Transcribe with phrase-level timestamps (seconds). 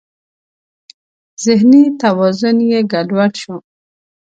[1.45, 3.55] ذهني توازن یې ګډ وډ شو.